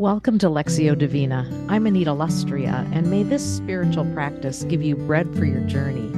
Welcome 0.00 0.38
to 0.38 0.46
Lectio 0.46 0.96
Divina. 0.96 1.46
I'm 1.68 1.86
Anita 1.86 2.12
Lustrea, 2.12 2.90
and 2.90 3.10
may 3.10 3.22
this 3.22 3.44
spiritual 3.44 4.06
practice 4.14 4.64
give 4.64 4.82
you 4.82 4.96
bread 4.96 5.36
for 5.36 5.44
your 5.44 5.60
journey 5.60 6.10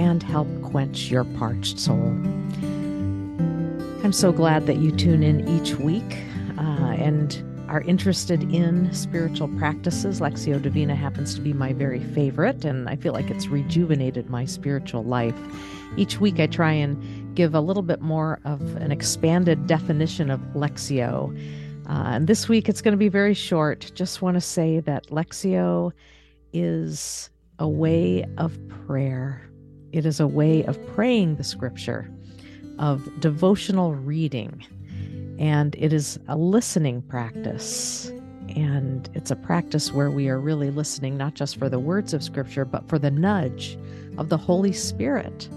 and 0.00 0.22
help 0.22 0.46
quench 0.62 1.10
your 1.10 1.24
parched 1.24 1.80
soul. 1.80 2.10
I'm 4.04 4.12
so 4.12 4.30
glad 4.30 4.66
that 4.66 4.76
you 4.76 4.92
tune 4.92 5.24
in 5.24 5.48
each 5.48 5.74
week 5.74 6.16
uh, 6.58 6.94
and 6.96 7.42
are 7.68 7.80
interested 7.80 8.44
in 8.54 8.94
spiritual 8.94 9.48
practices. 9.58 10.20
Lectio 10.20 10.62
Divina 10.62 10.94
happens 10.94 11.34
to 11.34 11.40
be 11.40 11.52
my 11.52 11.72
very 11.72 12.04
favorite, 12.04 12.64
and 12.64 12.88
I 12.88 12.94
feel 12.94 13.14
like 13.14 13.32
it's 13.32 13.48
rejuvenated 13.48 14.30
my 14.30 14.44
spiritual 14.44 15.02
life. 15.02 15.34
Each 15.96 16.20
week, 16.20 16.38
I 16.38 16.46
try 16.46 16.70
and 16.70 17.34
give 17.34 17.52
a 17.52 17.60
little 17.60 17.82
bit 17.82 18.00
more 18.00 18.38
of 18.44 18.60
an 18.76 18.92
expanded 18.92 19.66
definition 19.66 20.30
of 20.30 20.38
Lectio. 20.54 21.36
Uh, 21.88 22.12
and 22.14 22.26
this 22.26 22.48
week, 22.48 22.68
it's 22.68 22.80
going 22.80 22.92
to 22.92 22.98
be 22.98 23.08
very 23.08 23.34
short. 23.34 23.90
Just 23.94 24.22
want 24.22 24.36
to 24.36 24.40
say 24.40 24.80
that 24.80 25.08
Lectio 25.08 25.92
is 26.52 27.30
a 27.58 27.68
way 27.68 28.24
of 28.38 28.58
prayer, 28.86 29.48
it 29.92 30.04
is 30.06 30.18
a 30.18 30.26
way 30.26 30.64
of 30.64 30.84
praying 30.94 31.36
the 31.36 31.44
scripture, 31.44 32.10
of 32.78 33.08
devotional 33.20 33.94
reading 33.94 34.64
and 35.38 35.74
it 35.76 35.92
is 35.92 36.18
a 36.28 36.36
listening 36.36 37.02
practice. 37.02 38.12
And 38.48 39.08
it's 39.14 39.30
a 39.30 39.36
practice 39.36 39.92
where 39.92 40.10
we 40.10 40.28
are 40.28 40.38
really 40.38 40.70
listening 40.70 41.16
not 41.16 41.34
just 41.34 41.56
for 41.56 41.68
the 41.68 41.78
words 41.78 42.14
of 42.14 42.22
Scripture, 42.22 42.64
but 42.64 42.88
for 42.88 42.98
the 42.98 43.10
nudge 43.10 43.76
of 44.16 44.28
the 44.28 44.36
Holy 44.36 44.72
Spirit 44.72 45.48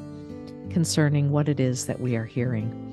concerning 0.71 1.31
what 1.31 1.47
it 1.47 1.59
is 1.59 1.85
that 1.85 1.99
we 1.99 2.15
are 2.15 2.25
hearing. 2.25 2.83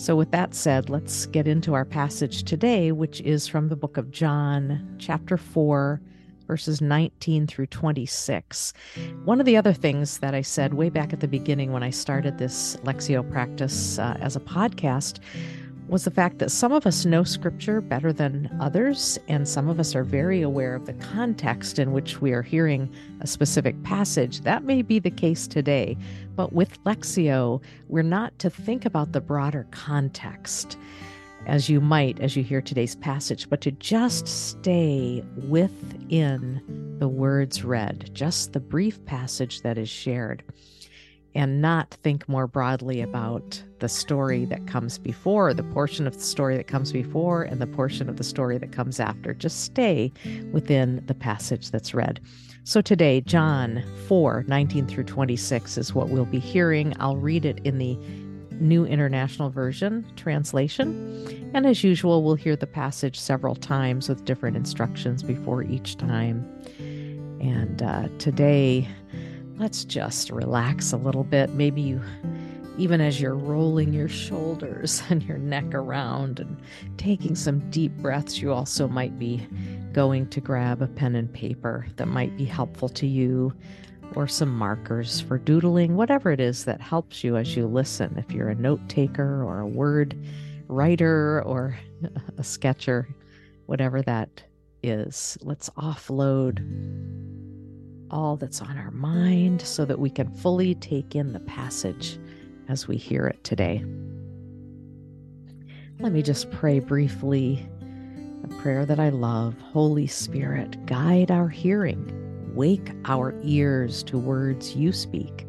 So, 0.00 0.16
with 0.16 0.30
that 0.30 0.54
said, 0.54 0.88
let's 0.88 1.26
get 1.26 1.46
into 1.46 1.74
our 1.74 1.84
passage 1.84 2.44
today, 2.44 2.90
which 2.90 3.20
is 3.20 3.46
from 3.46 3.68
the 3.68 3.76
book 3.76 3.98
of 3.98 4.10
John, 4.10 4.96
chapter 4.98 5.36
4, 5.36 6.00
verses 6.46 6.80
19 6.80 7.46
through 7.46 7.66
26. 7.66 8.72
One 9.26 9.40
of 9.40 9.44
the 9.44 9.58
other 9.58 9.74
things 9.74 10.16
that 10.20 10.34
I 10.34 10.40
said 10.40 10.72
way 10.72 10.88
back 10.88 11.12
at 11.12 11.20
the 11.20 11.28
beginning 11.28 11.72
when 11.72 11.82
I 11.82 11.90
started 11.90 12.38
this 12.38 12.76
Lectio 12.76 13.30
practice 13.30 13.98
uh, 13.98 14.16
as 14.22 14.36
a 14.36 14.40
podcast 14.40 15.18
was 15.90 16.04
the 16.04 16.10
fact 16.10 16.38
that 16.38 16.52
some 16.52 16.70
of 16.72 16.86
us 16.86 17.04
know 17.04 17.24
scripture 17.24 17.80
better 17.80 18.12
than 18.12 18.48
others, 18.60 19.18
and 19.26 19.48
some 19.48 19.68
of 19.68 19.80
us 19.80 19.96
are 19.96 20.04
very 20.04 20.40
aware 20.40 20.76
of 20.76 20.86
the 20.86 20.92
context 20.94 21.80
in 21.80 21.90
which 21.90 22.20
we 22.20 22.32
are 22.32 22.42
hearing 22.42 22.88
a 23.20 23.26
specific 23.26 23.82
passage. 23.82 24.42
That 24.42 24.62
may 24.62 24.82
be 24.82 25.00
the 25.00 25.10
case 25.10 25.48
today, 25.48 25.96
but 26.36 26.52
with 26.52 26.82
Lectio, 26.84 27.60
we're 27.88 28.02
not 28.02 28.38
to 28.38 28.50
think 28.50 28.84
about 28.84 29.10
the 29.10 29.20
broader 29.20 29.66
context 29.72 30.78
as 31.46 31.68
you 31.68 31.80
might 31.80 32.20
as 32.20 32.36
you 32.36 32.44
hear 32.44 32.60
today's 32.60 32.94
passage, 32.96 33.48
but 33.48 33.60
to 33.62 33.72
just 33.72 34.28
stay 34.28 35.24
within 35.48 36.96
the 37.00 37.08
words 37.08 37.64
read, 37.64 38.10
just 38.12 38.52
the 38.52 38.60
brief 38.60 39.04
passage 39.06 39.62
that 39.62 39.78
is 39.78 39.88
shared 39.88 40.44
and 41.34 41.62
not 41.62 41.94
think 42.02 42.28
more 42.28 42.46
broadly 42.46 43.00
about 43.00 43.62
the 43.78 43.88
story 43.88 44.44
that 44.46 44.66
comes 44.66 44.98
before, 44.98 45.54
the 45.54 45.62
portion 45.62 46.06
of 46.06 46.14
the 46.14 46.22
story 46.22 46.56
that 46.56 46.66
comes 46.66 46.92
before, 46.92 47.42
and 47.42 47.60
the 47.60 47.66
portion 47.66 48.08
of 48.08 48.16
the 48.16 48.24
story 48.24 48.58
that 48.58 48.72
comes 48.72 49.00
after. 49.00 49.32
Just 49.34 49.64
stay 49.64 50.12
within 50.52 51.04
the 51.06 51.14
passage 51.14 51.70
that's 51.70 51.94
read. 51.94 52.20
So 52.64 52.80
today, 52.80 53.20
John 53.22 53.82
4 54.06 54.44
19 54.46 54.86
through 54.86 55.04
26 55.04 55.78
is 55.78 55.94
what 55.94 56.08
we'll 56.08 56.24
be 56.26 56.38
hearing. 56.38 56.94
I'll 57.00 57.16
read 57.16 57.44
it 57.44 57.58
in 57.64 57.78
the 57.78 57.96
New 58.60 58.84
International 58.84 59.50
Version 59.50 60.06
translation. 60.16 61.50
And 61.54 61.66
as 61.66 61.82
usual, 61.82 62.22
we'll 62.22 62.34
hear 62.34 62.56
the 62.56 62.66
passage 62.66 63.18
several 63.18 63.54
times 63.54 64.08
with 64.08 64.24
different 64.24 64.56
instructions 64.56 65.22
before 65.22 65.62
each 65.62 65.96
time. 65.96 66.46
And 67.40 67.82
uh, 67.82 68.08
today, 68.18 68.86
let's 69.60 69.84
just 69.84 70.30
relax 70.30 70.90
a 70.90 70.96
little 70.96 71.22
bit. 71.22 71.50
Maybe 71.50 71.82
you, 71.82 72.00
even 72.78 73.02
as 73.02 73.20
you're 73.20 73.36
rolling 73.36 73.92
your 73.92 74.08
shoulders 74.08 75.02
and 75.10 75.22
your 75.22 75.36
neck 75.36 75.74
around 75.74 76.40
and 76.40 76.56
taking 76.96 77.34
some 77.34 77.68
deep 77.70 77.92
breaths, 77.98 78.40
you 78.40 78.52
also 78.52 78.88
might 78.88 79.18
be 79.18 79.46
going 79.92 80.28
to 80.30 80.40
grab 80.40 80.80
a 80.80 80.86
pen 80.86 81.14
and 81.14 81.30
paper 81.30 81.86
that 81.96 82.06
might 82.06 82.34
be 82.38 82.46
helpful 82.46 82.88
to 82.88 83.06
you 83.06 83.52
or 84.16 84.26
some 84.26 84.48
markers 84.48 85.20
for 85.20 85.36
doodling, 85.36 85.94
whatever 85.94 86.32
it 86.32 86.40
is 86.40 86.64
that 86.64 86.80
helps 86.80 87.22
you 87.22 87.36
as 87.36 87.54
you 87.54 87.66
listen. 87.66 88.16
If 88.16 88.32
you're 88.32 88.48
a 88.48 88.54
note 88.54 88.80
taker 88.88 89.44
or 89.44 89.60
a 89.60 89.66
word 89.66 90.16
writer 90.68 91.42
or 91.42 91.78
a 92.38 92.42
sketcher, 92.42 93.14
whatever 93.66 94.00
that 94.02 94.42
is, 94.82 95.36
let's 95.42 95.68
offload 95.70 96.60
all 98.10 98.36
that's 98.36 98.60
on 98.60 98.76
our 98.76 98.90
mind 98.90 99.62
so 99.62 99.84
that 99.84 99.98
we 99.98 100.10
can 100.10 100.30
fully 100.30 100.74
take 100.74 101.14
in 101.14 101.32
the 101.32 101.40
passage 101.40 102.18
as 102.68 102.86
we 102.86 102.96
hear 102.96 103.26
it 103.26 103.42
today. 103.44 103.84
Let 105.98 106.12
me 106.12 106.22
just 106.22 106.50
pray 106.50 106.78
briefly 106.78 107.68
a 108.42 108.48
prayer 108.54 108.86
that 108.86 108.98
I 108.98 109.10
love. 109.10 109.54
Holy 109.72 110.06
Spirit, 110.06 110.86
guide 110.86 111.30
our 111.30 111.48
hearing, 111.48 112.54
wake 112.54 112.90
our 113.04 113.34
ears 113.42 114.02
to 114.04 114.18
words 114.18 114.74
you 114.74 114.92
speak. 114.92 115.46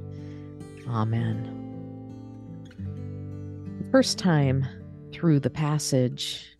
Amen. 0.90 1.58
The 3.80 3.92
first 3.92 4.18
time 4.18 4.66
through 5.14 5.40
the 5.40 5.50
passage, 5.50 6.51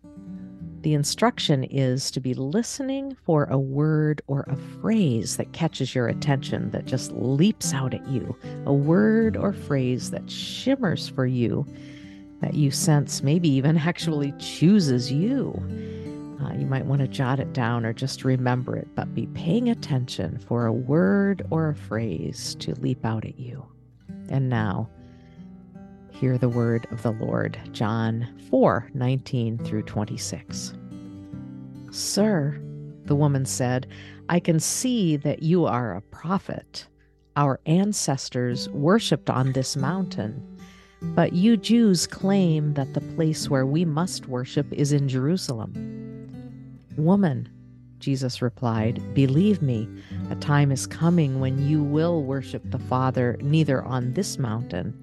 the 0.82 0.94
instruction 0.94 1.64
is 1.64 2.10
to 2.10 2.20
be 2.20 2.34
listening 2.34 3.16
for 3.24 3.44
a 3.44 3.58
word 3.58 4.20
or 4.26 4.44
a 4.48 4.56
phrase 4.80 5.36
that 5.36 5.52
catches 5.52 5.94
your 5.94 6.08
attention, 6.08 6.70
that 6.72 6.86
just 6.86 7.12
leaps 7.12 7.72
out 7.72 7.94
at 7.94 8.06
you, 8.08 8.36
a 8.66 8.72
word 8.72 9.36
or 9.36 9.52
phrase 9.52 10.10
that 10.10 10.30
shimmers 10.30 11.08
for 11.08 11.26
you, 11.26 11.66
that 12.40 12.54
you 12.54 12.70
sense 12.70 13.22
maybe 13.22 13.48
even 13.48 13.76
actually 13.78 14.32
chooses 14.38 15.12
you. 15.12 15.54
Uh, 16.42 16.52
you 16.54 16.66
might 16.66 16.86
want 16.86 17.00
to 17.00 17.06
jot 17.06 17.38
it 17.38 17.52
down 17.52 17.86
or 17.86 17.92
just 17.92 18.24
remember 18.24 18.76
it, 18.76 18.88
but 18.96 19.14
be 19.14 19.26
paying 19.28 19.68
attention 19.68 20.38
for 20.38 20.66
a 20.66 20.72
word 20.72 21.46
or 21.50 21.68
a 21.68 21.76
phrase 21.76 22.56
to 22.58 22.74
leap 22.80 23.04
out 23.04 23.24
at 23.24 23.38
you. 23.38 23.64
And 24.28 24.48
now, 24.48 24.88
hear 26.22 26.38
the 26.38 26.48
word 26.48 26.86
of 26.92 27.02
the 27.02 27.10
Lord. 27.10 27.58
John 27.72 28.28
4 28.48 28.92
19 28.94 29.58
through 29.58 29.82
26. 29.82 30.72
Sir, 31.90 32.60
the 33.06 33.16
woman 33.16 33.44
said, 33.44 33.88
I 34.28 34.38
can 34.38 34.60
see 34.60 35.16
that 35.16 35.42
you 35.42 35.66
are 35.66 35.96
a 35.96 36.00
prophet. 36.00 36.86
Our 37.34 37.58
ancestors 37.66 38.68
worshipped 38.68 39.30
on 39.30 39.50
this 39.50 39.76
mountain, 39.76 40.40
but 41.00 41.32
you 41.32 41.56
Jews 41.56 42.06
claim 42.06 42.74
that 42.74 42.94
the 42.94 43.00
place 43.00 43.50
where 43.50 43.66
we 43.66 43.84
must 43.84 44.28
worship 44.28 44.72
is 44.72 44.92
in 44.92 45.08
Jerusalem. 45.08 45.74
Woman, 46.96 47.48
Jesus 47.98 48.40
replied, 48.40 49.02
Believe 49.12 49.60
me, 49.60 49.88
a 50.30 50.36
time 50.36 50.70
is 50.70 50.86
coming 50.86 51.40
when 51.40 51.68
you 51.68 51.82
will 51.82 52.22
worship 52.22 52.62
the 52.66 52.78
Father 52.78 53.36
neither 53.40 53.82
on 53.82 54.12
this 54.12 54.38
mountain 54.38 55.02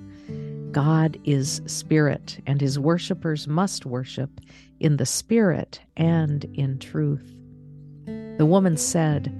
God 0.71 1.19
is 1.23 1.61
Spirit, 1.65 2.39
and 2.47 2.61
his 2.61 2.79
worshippers 2.79 3.47
must 3.47 3.85
worship 3.85 4.41
in 4.79 4.97
the 4.97 5.05
Spirit 5.05 5.81
and 5.97 6.45
in 6.53 6.79
truth. 6.79 7.35
The 8.05 8.45
woman 8.45 8.77
said, 8.77 9.33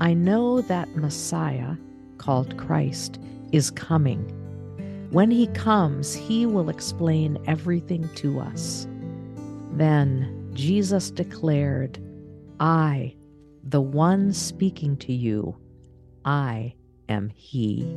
I 0.00 0.14
know 0.14 0.62
that 0.62 0.96
Messiah, 0.96 1.76
called 2.18 2.56
Christ, 2.56 3.20
is 3.52 3.70
coming. 3.70 4.20
When 5.10 5.30
he 5.30 5.48
comes, 5.48 6.14
he 6.14 6.46
will 6.46 6.68
explain 6.68 7.38
everything 7.46 8.08
to 8.16 8.40
us. 8.40 8.86
Then 9.72 10.50
Jesus 10.54 11.10
declared, 11.10 11.98
I, 12.58 13.16
the 13.62 13.80
one 13.80 14.32
speaking 14.32 14.96
to 14.98 15.12
you, 15.12 15.56
I 16.24 16.74
am 17.08 17.28
he. 17.28 17.96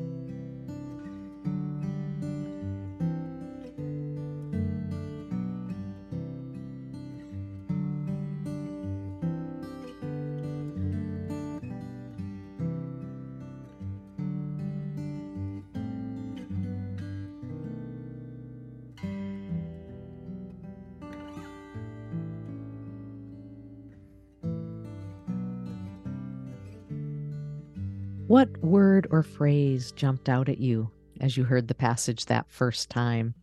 What 28.27 28.57
word 28.59 29.05
or 29.11 29.21
phrase 29.21 29.91
jumped 29.91 30.29
out 30.29 30.47
at 30.47 30.57
you 30.57 30.89
as 31.19 31.35
you 31.35 31.43
heard 31.43 31.67
the 31.67 31.75
passage 31.75 32.27
that 32.27 32.49
first 32.49 32.89
time? 32.89 33.35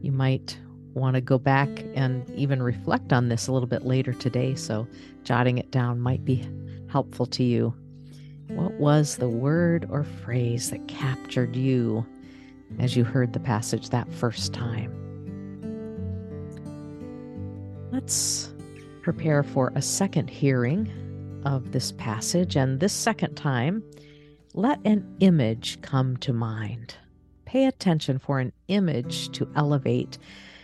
You 0.00 0.12
might 0.12 0.56
want 0.92 1.14
to 1.14 1.20
go 1.20 1.38
back 1.38 1.68
and 1.96 2.30
even 2.30 2.62
reflect 2.62 3.12
on 3.12 3.28
this 3.28 3.48
a 3.48 3.52
little 3.52 3.66
bit 3.66 3.84
later 3.84 4.12
today, 4.12 4.54
so 4.54 4.86
jotting 5.24 5.58
it 5.58 5.72
down 5.72 5.98
might 5.98 6.24
be 6.24 6.48
helpful 6.88 7.26
to 7.26 7.42
you. 7.42 7.74
What 8.46 8.74
was 8.74 9.16
the 9.16 9.28
word 9.28 9.88
or 9.90 10.04
phrase 10.04 10.70
that 10.70 10.86
captured 10.86 11.56
you 11.56 12.06
as 12.78 12.96
you 12.96 13.02
heard 13.02 13.32
the 13.32 13.40
passage 13.40 13.90
that 13.90 14.12
first 14.12 14.52
time? 14.52 14.92
Let's 17.90 18.54
prepare 19.02 19.42
for 19.42 19.72
a 19.74 19.82
second 19.82 20.30
hearing 20.30 20.88
of 21.44 21.72
this 21.72 21.92
passage, 21.92 22.56
and 22.56 22.80
this 22.80 22.92
second 22.92 23.34
time, 23.34 23.82
let 24.54 24.78
an 24.84 25.16
image 25.20 25.80
come 25.82 26.16
to 26.18 26.32
mind. 26.32 26.96
Pay 27.44 27.66
attention 27.66 28.18
for 28.18 28.38
an 28.40 28.52
image 28.68 29.30
to 29.30 29.50
elevate. 29.56 30.18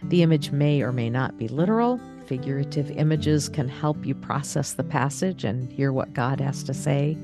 The 0.04 0.22
image 0.22 0.50
may 0.50 0.82
or 0.82 0.92
may 0.92 1.10
not 1.10 1.38
be 1.38 1.48
literal. 1.48 2.00
Figurative 2.26 2.90
images 2.92 3.48
can 3.48 3.68
help 3.68 4.06
you 4.06 4.14
process 4.14 4.72
the 4.72 4.84
passage 4.84 5.44
and 5.44 5.70
hear 5.72 5.92
what 5.92 6.12
God 6.12 6.40
has 6.40 6.62
to 6.64 6.74
say. 6.74 7.18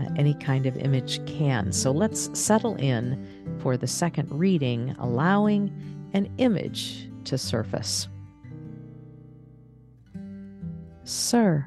Uh, 0.00 0.04
any 0.16 0.34
kind 0.34 0.66
of 0.66 0.76
image 0.76 1.24
can. 1.26 1.70
So 1.72 1.90
let's 1.90 2.30
settle 2.38 2.76
in 2.76 3.58
for 3.60 3.76
the 3.76 3.86
second 3.86 4.30
reading, 4.30 4.96
allowing 4.98 5.72
an 6.14 6.32
image 6.38 7.08
to 7.24 7.38
surface. 7.38 8.08
Sir, 11.04 11.66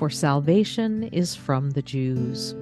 for 0.00 0.08
salvation 0.08 1.02
is 1.12 1.34
from 1.34 1.72
the 1.72 1.82
Jews. 1.82 2.54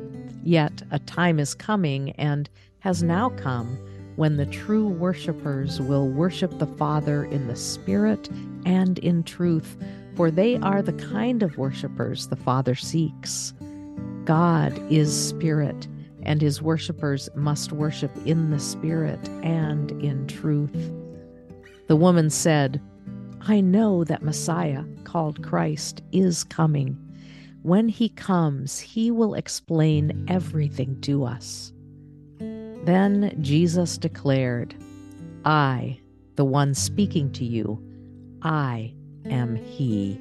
Yet 0.42 0.82
a 0.90 0.98
time 0.98 1.38
is 1.38 1.54
coming 1.54 2.10
and 2.18 2.50
has 2.80 3.04
now 3.04 3.30
come 3.30 3.78
when 4.16 4.36
the 4.36 4.46
true 4.46 4.88
worshippers 4.88 5.80
will 5.80 6.08
worship 6.08 6.58
the 6.58 6.66
Father 6.66 7.26
in 7.26 7.46
the 7.46 7.54
Spirit 7.54 8.28
and 8.66 8.98
in 8.98 9.22
truth, 9.22 9.76
for 10.16 10.32
they 10.32 10.56
are 10.56 10.82
the 10.82 10.94
kind 10.94 11.44
of 11.44 11.56
worshippers 11.56 12.26
the 12.26 12.34
Father 12.34 12.74
seeks. 12.74 13.54
God 14.24 14.76
is 14.90 15.28
Spirit, 15.28 15.86
and 16.24 16.42
his 16.42 16.60
worshippers 16.60 17.28
must 17.36 17.70
worship 17.70 18.10
in 18.26 18.50
the 18.50 18.58
Spirit 18.58 19.28
and 19.44 19.92
in 20.02 20.26
truth. 20.26 20.90
The 21.86 21.94
woman 21.94 22.30
said, 22.30 22.82
I 23.42 23.60
know 23.60 24.02
that 24.02 24.24
Messiah, 24.24 24.82
called 25.04 25.44
Christ, 25.44 26.02
is 26.10 26.42
coming. 26.42 26.98
When 27.62 27.88
he 27.88 28.08
comes, 28.08 28.78
he 28.78 29.10
will 29.10 29.34
explain 29.34 30.24
everything 30.28 31.00
to 31.02 31.24
us. 31.24 31.72
Then 32.38 33.36
Jesus 33.40 33.98
declared, 33.98 34.74
I, 35.44 36.00
the 36.36 36.44
one 36.44 36.74
speaking 36.74 37.32
to 37.32 37.44
you, 37.44 37.82
I 38.42 38.94
am 39.26 39.56
he. 39.56 40.20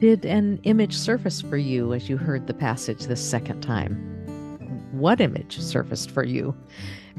Did 0.00 0.24
an 0.24 0.60
image 0.62 0.96
surface 0.96 1.42
for 1.42 1.58
you 1.58 1.92
as 1.92 2.08
you 2.08 2.16
heard 2.16 2.46
the 2.46 2.54
passage 2.54 3.04
this 3.04 3.20
second 3.20 3.60
time? 3.60 3.96
What 4.92 5.20
image 5.20 5.60
surfaced 5.60 6.10
for 6.10 6.24
you 6.24 6.56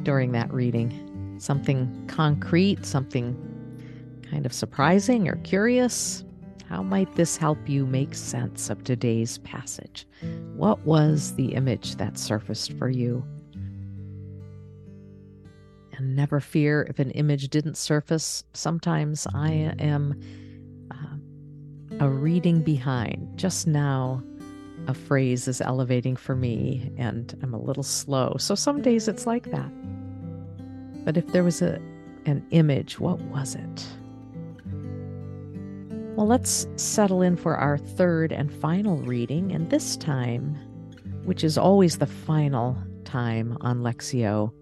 during 0.02 0.32
that 0.32 0.52
reading? 0.52 1.38
Something 1.40 2.08
concrete, 2.08 2.84
something 2.84 3.38
kind 4.28 4.48
of 4.48 4.54
surprising 4.54 5.28
or 5.28 5.36
curious? 5.44 6.24
How 6.68 6.82
might 6.82 7.14
this 7.16 7.38
help 7.38 7.70
you 7.70 7.86
make 7.86 8.16
sense 8.16 8.72
of 8.72 8.84
today's 8.84 9.38
passage? 9.40 10.08
What 10.56 10.80
was 10.80 11.36
the 11.36 11.54
image 11.54 11.98
that 11.98 12.18
surfaced 12.18 12.74
for 12.80 12.90
you? 12.90 13.24
And 15.94 16.16
never 16.16 16.40
fear 16.40 16.88
if 16.90 16.98
an 16.98 17.12
image 17.12 17.50
didn't 17.50 17.78
surface. 17.78 18.44
Sometimes 18.54 19.28
I 19.36 19.52
am 19.78 20.20
um, 20.90 21.21
a 22.00 22.10
reading 22.10 22.62
behind. 22.62 23.38
Just 23.38 23.68
now, 23.68 24.24
a 24.88 24.94
phrase 24.94 25.48
is 25.48 25.62
elevating 25.62 26.16
for 26.16 26.36
me, 26.36 26.92
and 26.98 27.38
I'm 27.44 27.54
a 27.54 27.62
little 27.62 27.84
slow. 27.84 28.36
So 28.40 28.56
some 28.56 28.82
days 28.82 29.08
it's 29.08 29.28
like 29.28 29.52
that. 29.52 29.70
But 31.06 31.18
if 31.18 31.28
there 31.28 31.44
was 31.44 31.62
a, 31.62 31.80
an 32.26 32.46
image, 32.52 33.00
what 33.00 33.20
was 33.22 33.56
it? 33.56 33.88
Well, 36.16 36.28
let's 36.28 36.68
settle 36.76 37.22
in 37.22 37.36
for 37.36 37.56
our 37.56 37.78
third 37.78 38.32
and 38.32 38.52
final 38.54 38.98
reading, 38.98 39.52
and 39.52 39.70
this 39.70 39.96
time, 39.98 40.56
which 41.26 41.44
is 41.44 41.58
always 41.58 41.98
the 41.98 42.06
final 42.08 42.78
time 43.06 43.58
on 43.62 43.80
Lectio, 43.82 44.54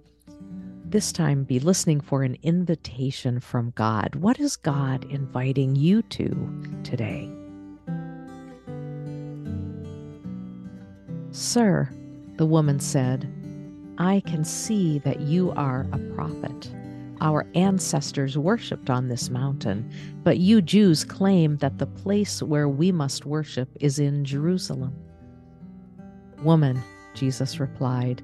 this 0.92 1.12
time 1.12 1.44
be 1.44 1.60
listening 1.60 2.02
for 2.02 2.24
an 2.24 2.36
invitation 2.42 3.40
from 3.40 3.72
God. 3.76 4.16
What 4.16 4.40
is 4.40 4.56
God 4.56 5.06
inviting 5.06 5.76
you 5.76 6.02
to 6.04 6.82
today? 6.84 7.30
Sir, 11.32 11.90
the 12.38 12.46
woman 12.46 12.80
said, 12.80 13.32
I 14.00 14.22
can 14.26 14.44
see 14.44 14.98
that 15.00 15.22
you 15.22 15.52
are 15.52 15.86
a 15.92 16.00
prophet. 16.16 16.72
Our 17.22 17.46
ancestors 17.54 18.38
worshipped 18.38 18.90
on 18.90 19.10
this 19.10 19.30
mountain, 19.30 19.92
but 20.24 20.40
you 20.40 20.60
Jews 20.62 21.04
claim 21.04 21.58
that 21.58 21.78
the 21.78 21.86
place 21.86 22.42
where 22.42 22.68
we 22.68 22.92
must 22.92 23.26
worship 23.26 23.70
is 23.80 24.00
in 24.00 24.26
Jerusalem. 24.26 24.96
Woman, 26.42 26.82
Jesus 27.14 27.60
replied, 27.60 28.24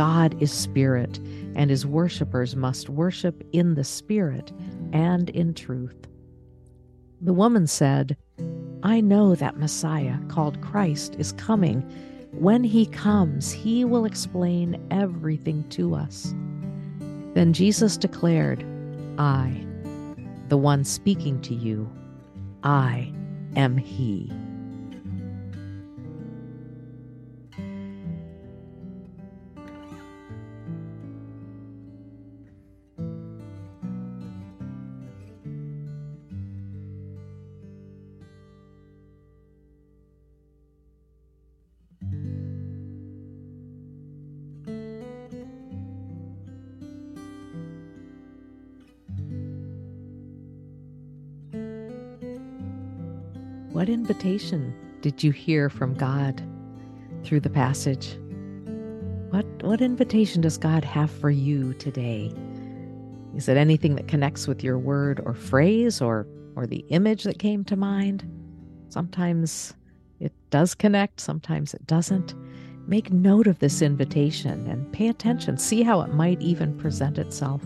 God 0.00 0.42
is 0.42 0.50
spirit, 0.50 1.18
and 1.54 1.68
his 1.68 1.84
worshippers 1.84 2.56
must 2.56 2.88
worship 2.88 3.44
in 3.52 3.74
the 3.74 3.84
spirit 3.84 4.50
and 4.94 5.28
in 5.28 5.52
truth. 5.52 6.08
The 7.20 7.34
woman 7.34 7.66
said, 7.66 8.16
I 8.82 9.02
know 9.02 9.34
that 9.34 9.58
Messiah, 9.58 10.16
called 10.28 10.58
Christ, 10.62 11.16
is 11.18 11.32
coming. 11.32 11.82
When 12.32 12.64
he 12.64 12.86
comes, 12.86 13.52
he 13.52 13.84
will 13.84 14.06
explain 14.06 14.82
everything 14.90 15.68
to 15.68 15.94
us. 15.94 16.34
Then 17.34 17.52
Jesus 17.52 17.98
declared, 17.98 18.64
I, 19.18 19.66
the 20.48 20.56
one 20.56 20.82
speaking 20.82 21.42
to 21.42 21.54
you, 21.54 21.86
I 22.62 23.12
am 23.54 23.76
he. 23.76 24.32
What 53.80 53.88
invitation 53.88 54.74
did 55.00 55.24
you 55.24 55.30
hear 55.30 55.70
from 55.70 55.94
God 55.94 56.42
through 57.24 57.40
the 57.40 57.48
passage? 57.48 58.18
What, 59.30 59.46
what 59.62 59.80
invitation 59.80 60.42
does 60.42 60.58
God 60.58 60.84
have 60.84 61.10
for 61.10 61.30
you 61.30 61.72
today? 61.72 62.30
Is 63.34 63.48
it 63.48 63.56
anything 63.56 63.94
that 63.94 64.06
connects 64.06 64.46
with 64.46 64.62
your 64.62 64.78
word 64.78 65.22
or 65.24 65.32
phrase 65.32 66.02
or, 66.02 66.26
or 66.56 66.66
the 66.66 66.84
image 66.90 67.22
that 67.24 67.38
came 67.38 67.64
to 67.64 67.74
mind? 67.74 68.30
Sometimes 68.90 69.72
it 70.18 70.34
does 70.50 70.74
connect, 70.74 71.18
sometimes 71.18 71.72
it 71.72 71.86
doesn't. 71.86 72.34
Make 72.86 73.10
note 73.10 73.46
of 73.46 73.60
this 73.60 73.80
invitation 73.80 74.66
and 74.66 74.92
pay 74.92 75.08
attention. 75.08 75.56
See 75.56 75.82
how 75.82 76.02
it 76.02 76.12
might 76.12 76.42
even 76.42 76.76
present 76.76 77.16
itself 77.16 77.62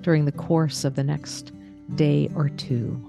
during 0.00 0.24
the 0.24 0.32
course 0.32 0.86
of 0.86 0.94
the 0.94 1.04
next 1.04 1.52
day 1.94 2.30
or 2.34 2.48
two. 2.48 3.07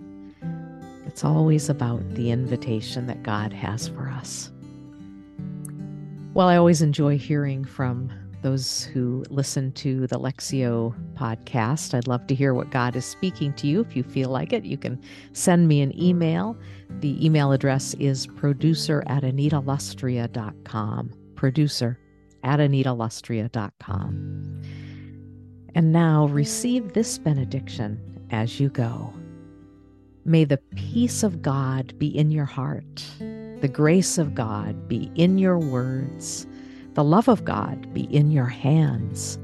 It's 1.19 1.25
always 1.25 1.67
about 1.67 2.15
the 2.15 2.31
invitation 2.31 3.05
that 3.07 3.23
God 3.23 3.51
has 3.51 3.89
for 3.89 4.07
us. 4.07 4.53
Well, 6.33 6.47
I 6.47 6.55
always 6.55 6.81
enjoy 6.81 7.17
hearing 7.17 7.65
from 7.65 8.09
those 8.41 8.85
who 8.85 9.25
listen 9.29 9.73
to 9.73 10.07
the 10.07 10.17
Lectio 10.17 10.95
podcast. 11.15 11.93
I'd 11.93 12.07
love 12.07 12.25
to 12.27 12.35
hear 12.35 12.53
what 12.53 12.69
God 12.69 12.95
is 12.95 13.03
speaking 13.03 13.51
to 13.55 13.67
you. 13.67 13.81
If 13.81 13.97
you 13.97 14.03
feel 14.03 14.29
like 14.29 14.53
it, 14.53 14.63
you 14.63 14.77
can 14.77 14.97
send 15.33 15.67
me 15.67 15.81
an 15.81 15.91
email. 16.01 16.57
The 17.01 17.25
email 17.25 17.51
address 17.51 17.95
is 17.95 18.25
producer 18.25 19.03
at 19.07 19.23
anitalustrea.com. 19.23 21.13
Producer 21.35 21.99
at 22.45 22.61
anitalustrea.com. 22.61 24.61
And 25.75 25.91
now 25.91 26.27
receive 26.27 26.93
this 26.93 27.17
benediction 27.17 27.99
as 28.31 28.61
you 28.61 28.69
go. 28.69 29.13
May 30.25 30.43
the 30.43 30.57
peace 30.75 31.23
of 31.23 31.41
God 31.41 31.97
be 31.97 32.07
in 32.07 32.31
your 32.31 32.45
heart, 32.45 33.03
the 33.19 33.71
grace 33.71 34.17
of 34.17 34.35
God 34.35 34.87
be 34.87 35.11
in 35.15 35.37
your 35.37 35.57
words, 35.57 36.45
the 36.93 37.03
love 37.03 37.27
of 37.27 37.45
God 37.45 37.93
be 37.93 38.03
in 38.13 38.31
your 38.31 38.45
hands, 38.45 39.39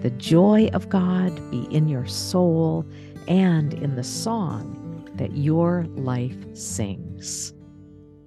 the 0.00 0.10
joy 0.10 0.68
of 0.72 0.88
God 0.88 1.34
be 1.50 1.64
in 1.74 1.88
your 1.88 2.06
soul 2.06 2.86
and 3.26 3.74
in 3.74 3.96
the 3.96 4.04
song 4.04 5.10
that 5.14 5.36
your 5.36 5.84
life 5.96 6.36
sings. 6.54 7.52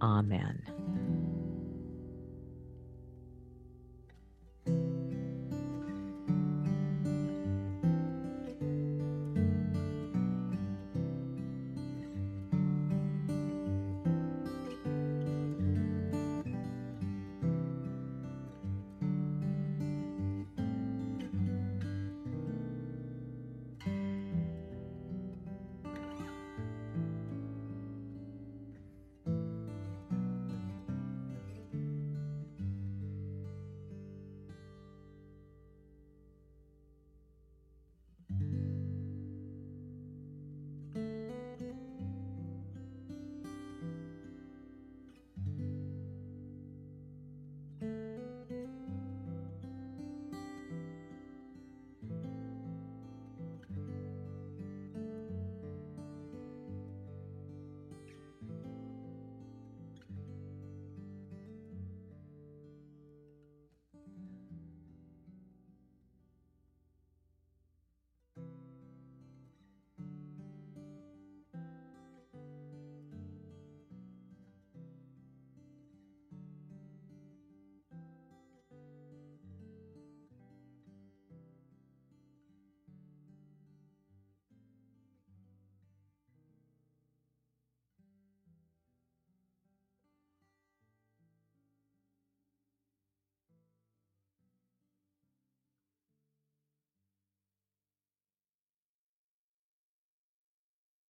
Amen. 0.02 0.62